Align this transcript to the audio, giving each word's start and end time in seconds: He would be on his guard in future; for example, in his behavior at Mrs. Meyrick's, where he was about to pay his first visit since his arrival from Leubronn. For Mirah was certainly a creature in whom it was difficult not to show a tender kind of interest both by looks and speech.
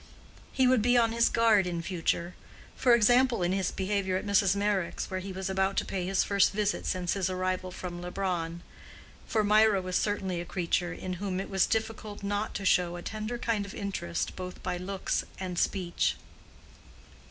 He 0.51 0.65
would 0.65 0.81
be 0.81 0.97
on 0.97 1.11
his 1.11 1.29
guard 1.29 1.67
in 1.67 1.83
future; 1.83 2.33
for 2.75 2.95
example, 2.95 3.43
in 3.43 3.51
his 3.51 3.69
behavior 3.71 4.17
at 4.17 4.25
Mrs. 4.25 4.55
Meyrick's, 4.55 5.11
where 5.11 5.19
he 5.19 5.31
was 5.31 5.47
about 5.47 5.77
to 5.77 5.85
pay 5.85 6.07
his 6.07 6.23
first 6.23 6.53
visit 6.53 6.87
since 6.87 7.13
his 7.13 7.29
arrival 7.29 7.69
from 7.69 8.01
Leubronn. 8.01 8.63
For 9.27 9.43
Mirah 9.43 9.79
was 9.83 9.95
certainly 9.95 10.41
a 10.41 10.43
creature 10.45 10.91
in 10.91 11.13
whom 11.21 11.39
it 11.39 11.51
was 11.51 11.67
difficult 11.67 12.23
not 12.23 12.55
to 12.55 12.65
show 12.65 12.95
a 12.95 13.03
tender 13.03 13.37
kind 13.37 13.63
of 13.63 13.75
interest 13.75 14.35
both 14.35 14.63
by 14.63 14.75
looks 14.75 15.23
and 15.39 15.59
speech. 15.59 16.15